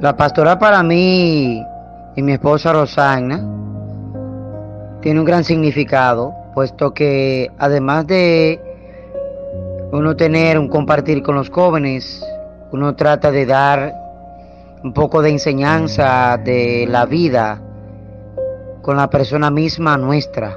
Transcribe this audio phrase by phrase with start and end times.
[0.00, 1.60] La pastoral para mí
[2.14, 3.44] y mi esposa Rosana
[5.00, 8.60] tiene un gran significado, puesto que además de
[9.90, 12.24] uno tener un compartir con los jóvenes,
[12.70, 13.92] uno trata de dar
[14.84, 17.60] un poco de enseñanza de la vida
[18.82, 20.56] con la persona misma nuestra,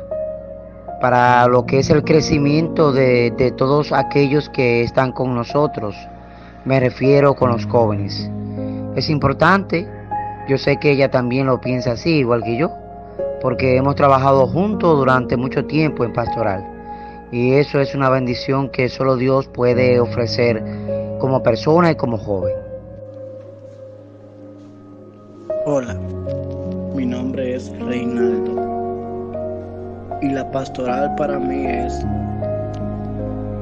[1.01, 5.95] para lo que es el crecimiento de, de todos aquellos que están con nosotros,
[6.63, 8.29] me refiero con los jóvenes.
[8.95, 9.87] Es importante,
[10.49, 12.71] yo sé que ella también lo piensa así, igual que yo,
[13.41, 16.67] porque hemos trabajado juntos durante mucho tiempo en pastoral.
[17.31, 20.61] Y eso es una bendición que solo Dios puede ofrecer
[21.19, 22.53] como persona y como joven.
[25.65, 25.95] Hola,
[26.93, 28.59] mi nombre es Reinaldo
[30.21, 32.05] y la pastoral para mí es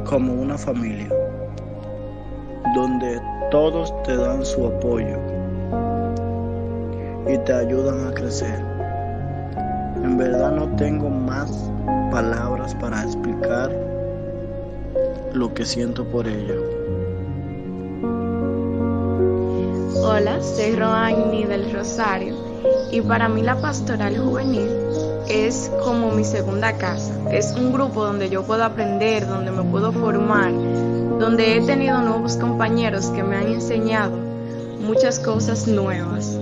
[0.06, 1.08] como una familia,
[2.76, 5.18] donde todos te dan su apoyo
[7.28, 8.60] y te ayudan a crecer.
[10.04, 11.72] En verdad no tengo más
[12.12, 13.72] palabras para explicar
[15.34, 16.56] lo que siento por ella.
[20.02, 22.36] Hola, soy Roani del Rosario
[22.92, 24.70] y para mí la pastoral juvenil
[25.30, 27.14] es como mi segunda casa.
[27.32, 30.52] Es un grupo donde yo puedo aprender, donde me puedo formar,
[31.20, 34.18] donde he tenido nuevos compañeros que me han enseñado
[34.80, 36.40] muchas cosas nuevas.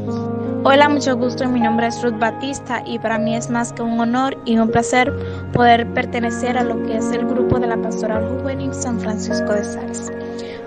[0.64, 1.48] Hola, mucho gusto.
[1.50, 4.70] Mi nombre es Ruth Batista y para mí es más que un honor y un
[4.70, 5.12] placer
[5.52, 9.64] poder pertenecer a lo que es el grupo de la Pastoral Juvenil San Francisco de
[9.64, 10.12] Sales.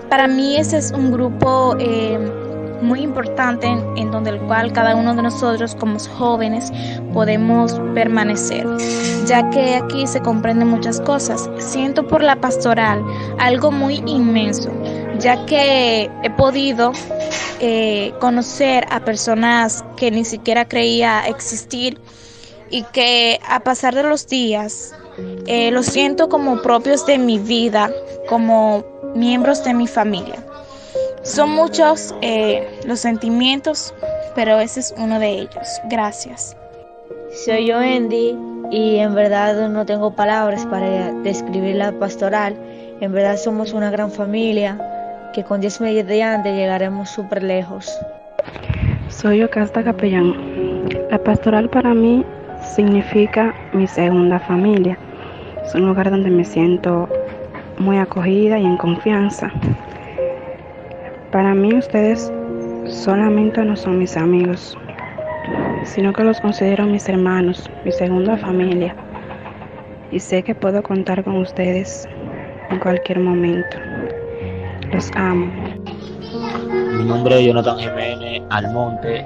[0.09, 2.19] Para mí ese es un grupo eh,
[2.81, 6.71] muy importante en, donde el cual cada uno de nosotros como jóvenes
[7.13, 8.65] podemos permanecer,
[9.25, 11.49] ya que aquí se comprenden muchas cosas.
[11.59, 13.03] Siento por la pastoral
[13.39, 14.71] algo muy inmenso,
[15.19, 16.91] ya que he podido
[17.59, 21.99] eh, conocer a personas que ni siquiera creía existir
[22.69, 24.95] y que a pasar de los días
[25.45, 27.91] eh, los siento como propios de mi vida,
[28.29, 28.83] como
[29.15, 30.43] miembros de mi familia.
[31.23, 33.93] Son muchos eh, los sentimientos,
[34.33, 35.79] pero ese es uno de ellos.
[35.89, 36.57] Gracias.
[37.45, 38.35] Soy yo, Andy,
[38.71, 42.55] y en verdad no tengo palabras para describir la pastoral.
[43.01, 44.79] En verdad somos una gran familia
[45.33, 47.89] que con Dios mediante llegaremos súper lejos.
[49.09, 50.89] Soy Yocasta Capellán.
[51.11, 52.25] La pastoral para mí
[52.75, 54.97] significa mi segunda familia.
[55.63, 57.07] Es un lugar donde me siento
[57.77, 59.51] muy acogida y en confianza.
[61.31, 62.29] Para mí ustedes
[62.85, 64.77] solamente no son mis amigos,
[65.83, 68.93] sino que los considero mis hermanos, mi segunda familia.
[70.11, 72.05] Y sé que puedo contar con ustedes
[72.69, 73.77] en cualquier momento.
[74.91, 75.49] Los amo.
[76.97, 79.25] Mi nombre es Jonathan Jiménez Almonte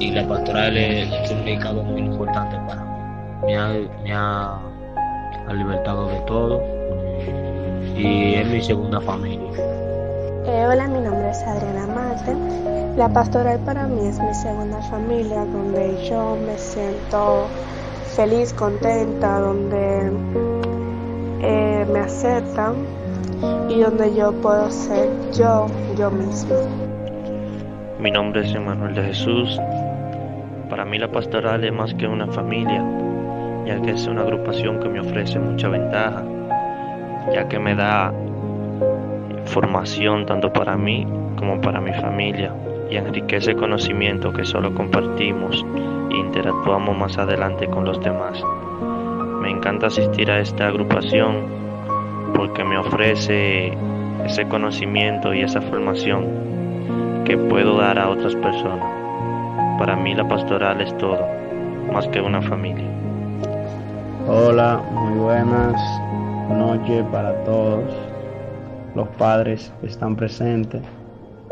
[0.00, 3.46] y la pastoral es un significado muy importante para mí.
[3.46, 3.72] Me ha,
[4.02, 6.62] me ha libertado de todo
[7.96, 9.48] y es mi segunda familia.
[10.48, 12.34] Eh, hola, mi nombre es Adriana Marte.
[12.96, 17.48] La pastoral para mí es mi segunda familia, donde yo me siento
[18.16, 20.10] feliz, contenta, donde
[21.42, 22.76] eh, me aceptan
[23.68, 25.66] y donde yo puedo ser yo,
[25.98, 26.54] yo mismo.
[28.00, 29.60] Mi nombre es Emanuel de Jesús.
[30.70, 32.82] Para mí la pastoral es más que una familia,
[33.66, 36.24] ya que es una agrupación que me ofrece mucha ventaja,
[37.34, 38.14] ya que me da
[39.48, 42.54] formación tanto para mí como para mi familia
[42.90, 45.64] y enriquece conocimiento que solo compartimos
[46.10, 48.42] e interactuamos más adelante con los demás.
[49.42, 51.46] Me encanta asistir a esta agrupación
[52.34, 53.72] porque me ofrece
[54.24, 58.86] ese conocimiento y esa formación que puedo dar a otras personas.
[59.78, 61.26] Para mí la pastoral es todo,
[61.92, 62.88] más que una familia.
[64.26, 66.00] Hola, muy buenas
[66.50, 68.07] noches para todos
[68.94, 70.82] los padres están presentes.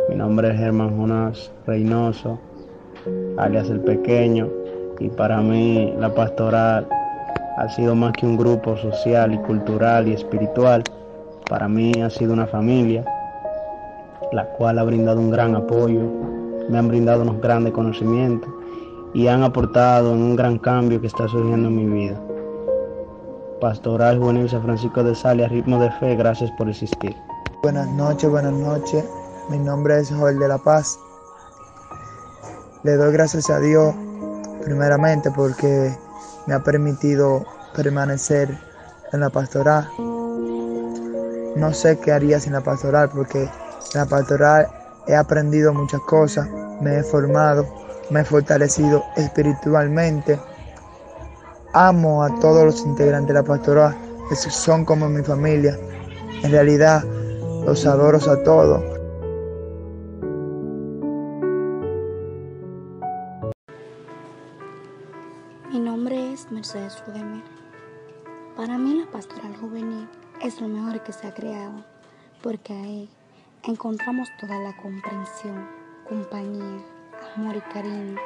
[0.09, 2.39] Mi nombre es Germán Jonas Reynoso,
[3.39, 4.49] alias el pequeño,
[4.99, 6.89] y para mí la pastoral
[7.59, 10.83] ha sido más que un grupo social y cultural y espiritual.
[11.49, 13.05] Para mí ha sido una familia,
[14.33, 16.03] la cual ha brindado un gran apoyo,
[16.69, 18.51] me han brindado unos grandes conocimientos
[19.15, 22.21] y han aportado un gran cambio que está surgiendo en mi vida.
[23.61, 27.17] Pastoral Juvenil San Francisco de Sales, ritmo de fe, gracias por existir.
[27.63, 29.05] Buenas noches, buenas noches.
[29.49, 30.99] Mi nombre es Joel de la Paz.
[32.83, 33.95] Le doy gracias a Dios
[34.63, 35.97] primeramente porque
[36.47, 37.45] me ha permitido
[37.75, 38.59] permanecer
[39.13, 39.89] en la pastoral.
[41.57, 43.51] No sé qué haría sin la pastoral porque en
[44.01, 44.69] la pastoral
[45.07, 46.49] he aprendido muchas cosas
[46.81, 47.67] me he formado,
[48.11, 50.39] me he fortalecido espiritualmente.
[51.79, 53.95] Amo a todos los integrantes de la pastoral,
[54.31, 55.79] esos son como mi familia.
[56.43, 57.05] En realidad,
[57.67, 58.83] los adoro a todos.
[65.71, 67.45] Mi nombre es Mercedes Rudemir.
[68.57, 70.09] Para mí la pastoral juvenil
[70.43, 71.85] es lo mejor que se ha creado,
[72.43, 73.11] porque ahí
[73.65, 75.69] encontramos toda la comprensión,
[76.09, 76.83] compañía,
[77.37, 78.17] amor y cariño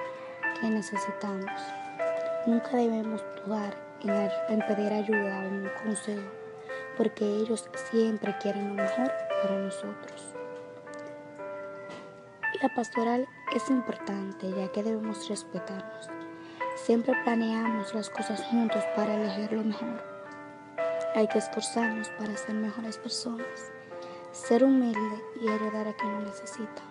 [0.60, 1.50] que necesitamos.
[2.46, 3.76] Nunca debemos dudar
[4.48, 6.30] en, pedir ayuda o un consejo,
[6.96, 10.34] porque ellos siempre quieren lo mejor para nosotros.
[12.62, 16.08] La pastoral es importante ya que debemos respetarnos.
[16.76, 20.02] Siempre planeamos las cosas juntos para elegir lo mejor.
[21.14, 23.70] Hay que esforzarnos para ser mejores personas,
[24.32, 26.82] ser humilde y ayudar a quien lo necesita.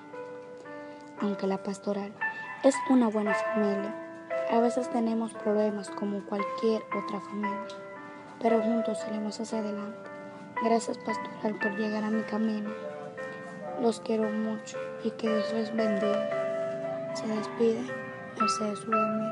[1.22, 2.14] Aunque la pastoral
[2.64, 4.09] es una buena familia,
[4.50, 7.68] a veces tenemos problemas como cualquier otra familia,
[8.42, 10.10] pero juntos salimos hacia adelante.
[10.64, 12.72] Gracias pastoral por llegar a mi camino.
[13.80, 17.16] Los quiero mucho y que Dios les bendiga.
[17.16, 17.84] Se despide
[18.40, 19.29] Mercedes Udemir.